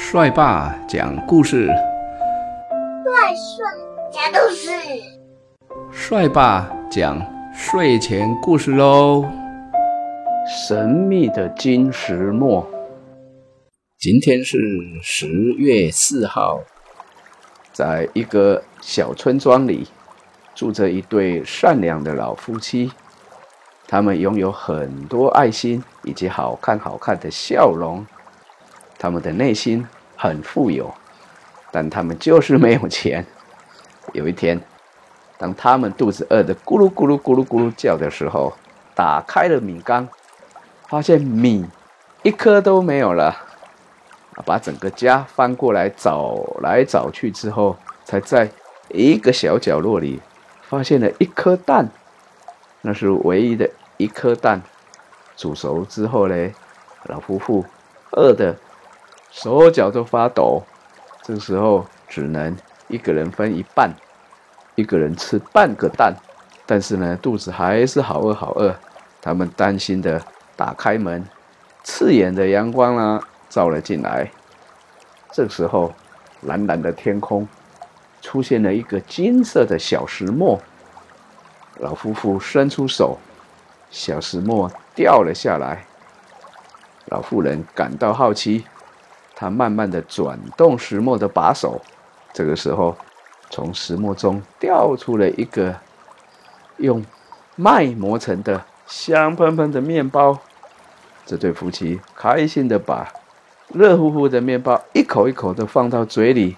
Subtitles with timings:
[0.00, 3.66] 帅爸讲故事，帅帅
[4.12, 4.70] 讲故事，
[5.90, 7.20] 帅爸讲
[7.52, 9.28] 睡前故事喽。
[10.48, 12.66] 神秘的金石墨。
[13.98, 14.56] 今天是
[15.02, 15.26] 十
[15.58, 16.60] 月四号，
[17.72, 19.88] 在一个小村庄里，
[20.54, 22.92] 住着一对善良的老夫妻。
[23.88, 28.06] 他们拥有很多爱心以及好看好看的笑容。
[28.98, 30.92] 他们的内心很富有，
[31.70, 33.24] 但他们就是没有钱。
[34.12, 34.60] 有一天，
[35.38, 38.52] 当他们肚子饿得咕噜咕噜咕噜咕噜叫的时候，
[38.94, 40.08] 打开了米缸，
[40.88, 41.66] 发现米
[42.22, 43.36] 一颗都没有了。
[44.44, 48.48] 把整个家翻过来找来找去之后，才在
[48.88, 50.20] 一个小角落里
[50.62, 51.88] 发现了一颗蛋，
[52.82, 54.62] 那是唯一的一颗蛋。
[55.36, 56.54] 煮熟之后嘞，
[57.04, 57.64] 老夫妇
[58.12, 58.56] 饿的
[59.40, 60.60] 手脚都发抖，
[61.22, 62.56] 这时候只能
[62.88, 63.94] 一个人分一半，
[64.74, 66.12] 一个人吃半个蛋。
[66.66, 68.74] 但是呢，肚子还是好饿好饿。
[69.22, 70.20] 他们担心的
[70.56, 71.24] 打开门，
[71.84, 73.22] 刺眼的阳光呢。
[73.48, 74.28] 照了进来。
[75.30, 75.94] 这时候，
[76.42, 77.48] 蓝蓝的天空
[78.20, 80.60] 出现了一个金色的小石磨。
[81.76, 83.16] 老夫妇伸出手，
[83.88, 85.86] 小石磨掉了下来。
[87.06, 88.66] 老妇人感到好奇，
[89.40, 91.80] 他慢慢的转动石磨的把手。
[92.32, 92.96] 这个时候，
[93.50, 95.72] 从石磨中掉出了一个
[96.78, 97.04] 用
[97.54, 100.36] 麦磨成的香喷喷的面包。
[101.24, 103.06] 这对夫妻开心的把。
[103.68, 106.56] 热乎乎的面包，一口一口的放到嘴里，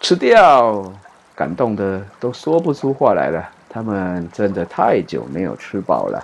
[0.00, 0.92] 吃掉，
[1.34, 3.48] 感动的都说不出话来了。
[3.70, 6.22] 他们真的太久没有吃饱了。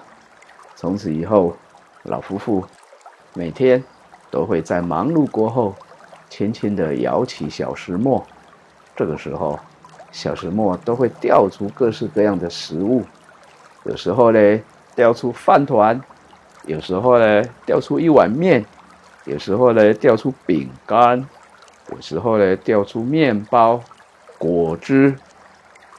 [0.76, 1.56] 从此以后，
[2.02, 2.62] 老夫妇
[3.32, 3.82] 每天
[4.30, 5.74] 都会在忙碌过后，
[6.28, 8.24] 轻轻的摇起小石磨。
[8.94, 9.58] 这个时候，
[10.10, 13.04] 小石磨都会掉出各式各样的食物。
[13.84, 14.60] 有时候呢，
[14.94, 15.98] 掉出饭团；
[16.66, 18.64] 有时候呢，掉出一碗面。
[19.24, 21.22] 有时候呢，掉出饼干；
[21.92, 23.80] 有时候呢，掉出面包、
[24.38, 25.14] 果汁。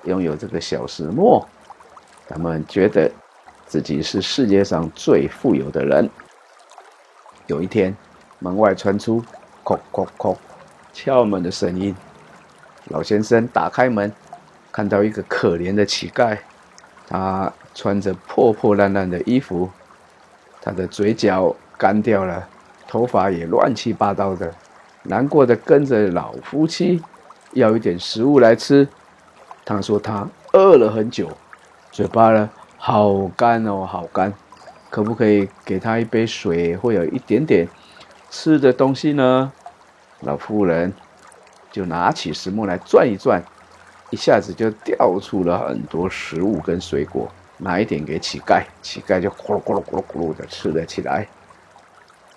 [0.05, 1.45] 拥有这个小石磨，
[2.27, 3.11] 他们觉得
[3.65, 6.09] 自己是世界上最富有的人。
[7.47, 7.95] 有一天，
[8.39, 9.23] 门外传出
[9.63, 10.35] “叩叩叩”
[10.91, 11.95] 敲门的声音。
[12.85, 14.11] 老先生打开门，
[14.71, 16.37] 看到一个可怜的乞丐，
[17.07, 19.69] 他穿着破破烂烂的衣服，
[20.61, 22.47] 他的嘴角干掉了。
[22.87, 24.51] 头发也乱七八糟的，
[25.03, 26.99] 难过的跟着老夫妻
[27.51, 28.87] 要一点食物来吃。
[29.63, 31.29] 他说他饿了很久，
[31.91, 34.33] 嘴巴呢好干哦，好干，
[34.89, 37.67] 可不可以给他一杯水或有一点点
[38.29, 39.51] 吃的东西呢？
[40.21, 40.93] 老妇人
[41.71, 43.41] 就拿起石磨来转一转，
[44.09, 51.27] 一下子就掉出了很多食物跟水果，拿一点给乞丐，乞丐就咕噜咕噜咕噜咕噜的吃了起来。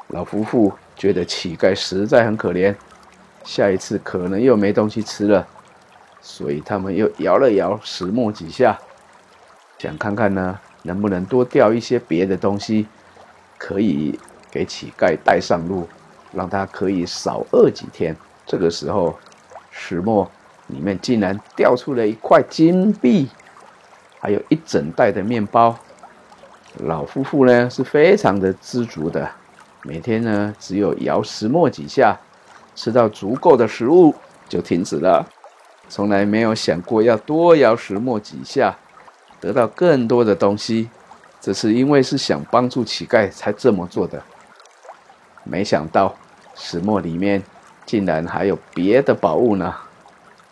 [0.08, 2.74] 老夫妇觉得乞丐实在很可怜，
[3.44, 5.46] 下一次可能又没东西吃了，
[6.20, 8.78] 所以他们又摇了摇石磨几下，
[9.78, 12.86] 想看看呢能不能多掉一些别的东西，
[13.58, 14.18] 可以
[14.52, 15.88] 给乞丐带上路，
[16.32, 18.14] 让他可以少饿几天。
[18.46, 19.18] 这个时候，
[19.70, 20.30] 石磨
[20.66, 23.28] 里面竟然掉出了一块金币，
[24.20, 25.74] 还有一整袋的面包。
[26.84, 29.28] 老夫妇呢是非常的知足的。
[29.82, 32.18] 每天呢，只有摇石磨几下，
[32.76, 34.14] 吃到足够的食物
[34.48, 35.26] 就停止了，
[35.88, 38.76] 从来没有想过要多摇石磨几下，
[39.40, 40.88] 得到更多的东西。
[41.40, 44.22] 这是因为是想帮助乞丐才这么做的。
[45.44, 46.14] 没想到
[46.54, 47.42] 石磨里面
[47.84, 49.74] 竟然还有别的宝物呢。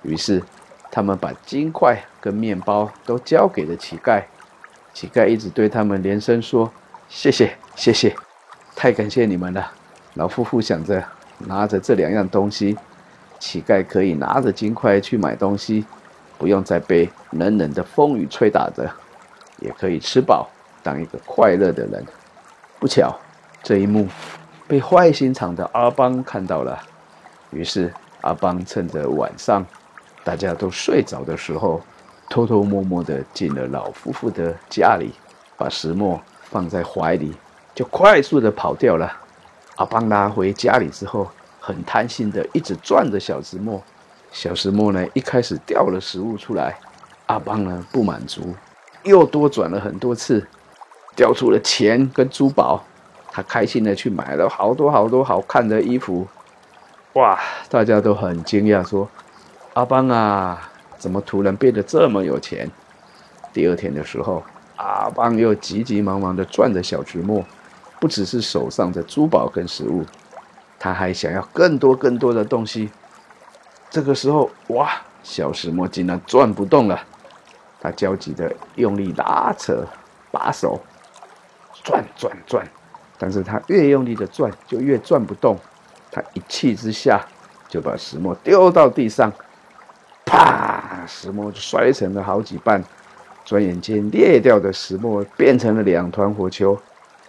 [0.02, 0.42] 于是
[0.90, 4.22] 他们把金块跟面包都交给了乞丐。
[4.92, 6.70] 乞丐一直对他们连声说
[7.08, 8.14] ：“谢谢，谢谢。”
[8.74, 9.70] 太感谢你们了，
[10.14, 11.04] 老夫妇想着
[11.38, 12.76] 拿着这两样东西，
[13.38, 15.84] 乞丐可以拿着金块去买东西，
[16.38, 18.90] 不用再被冷冷的风雨吹打着，
[19.58, 20.48] 也可以吃饱，
[20.82, 22.04] 当一个快乐的人。
[22.78, 23.14] 不巧，
[23.62, 24.08] 这一幕
[24.70, 26.80] 被坏心肠的阿邦看到了，
[27.50, 29.66] 于是阿邦趁着晚上
[30.22, 31.80] 大家都睡着的时候，
[32.28, 35.12] 偷偷摸摸的进了老夫妇的家里，
[35.56, 37.34] 把石墨放在怀里。
[37.74, 39.12] 就快速的跑掉了。
[39.74, 41.28] 阿邦拉回家里之后，
[41.58, 43.82] 很贪心的一直转着小石磨。
[44.30, 46.78] 小石磨呢，一开始掉了食物出来，
[47.26, 48.54] 阿邦呢不满足，
[49.02, 50.46] 又多转了很多次，
[51.16, 52.84] 掉出了钱跟珠宝。
[53.30, 56.26] 他开心的去买了好多好多好看的衣服。
[57.14, 57.38] 哇，
[57.68, 59.08] 大家都很惊讶，说
[59.74, 62.70] ：“阿邦啊，怎么突然变得这么有钱？”
[63.52, 64.42] 第二天的时候，
[64.76, 67.44] 阿邦又急急忙忙的赚着小石磨，
[67.98, 70.04] 不只是手上的珠宝跟食物，
[70.78, 72.90] 他还想要更多更多的东西。
[73.90, 74.90] 这个时候，哇，
[75.24, 77.00] 小石磨竟然转不动了，
[77.80, 79.84] 他焦急的用力拉扯
[80.30, 80.80] 把手，
[81.82, 82.64] 转转转，
[83.22, 85.54] 但是他越用力的转，就越转不动。
[86.10, 87.20] 他一气之下
[87.68, 89.30] 就把石磨丢到地上，
[90.24, 91.04] 啪！
[91.06, 92.82] 石磨就摔成了好几半。
[93.44, 96.78] 转眼间，裂掉的石磨变成了两团火球。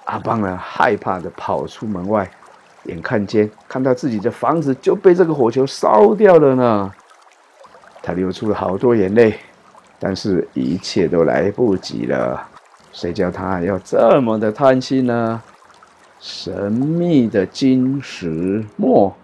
[0.06, 2.30] 阿邦呢，害怕的跑出门外，
[2.86, 6.92] 眼看见看到自己的房子就被这个火球烧掉了呢。
[8.02, 9.38] 他流出了好多眼泪，
[10.00, 12.48] 但是一切都来不及了。
[12.92, 15.42] 谁叫他要这么的贪心呢？
[16.22, 19.16] 神秘的金石墨。